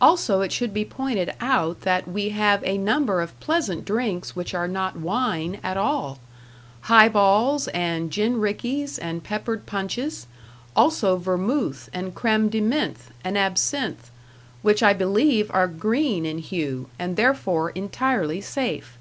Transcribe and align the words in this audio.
Also, 0.00 0.40
it 0.40 0.50
should 0.50 0.74
be 0.74 0.84
pointed 0.84 1.32
out 1.40 1.82
that 1.82 2.08
we 2.08 2.30
have 2.30 2.60
a 2.64 2.76
number 2.76 3.20
of 3.20 3.38
pleasant 3.38 3.84
drinks 3.84 4.34
which 4.34 4.52
are 4.52 4.66
not 4.66 4.96
wine 4.96 5.60
at 5.62 5.76
all 5.76 6.18
"high 6.80 7.08
balls" 7.08 7.68
and 7.68 8.10
"gin 8.10 8.40
rickeys" 8.40 8.98
and 8.98 9.22
"peppered 9.22 9.66
punches"; 9.66 10.26
also 10.74 11.16
#vermouthe 11.16 11.88
and 11.92 12.16
creme 12.16 12.48
de 12.48 12.60
menthe 12.60 13.12
and 13.22 13.38
absinthe#, 13.38 14.10
which 14.62 14.82
I 14.82 14.92
believe, 14.92 15.48
are 15.54 15.68
green 15.68 16.26
in 16.26 16.38
hue, 16.38 16.88
and 16.98 17.14
therefore 17.14 17.70
entirely 17.70 18.40
safe. 18.40 18.98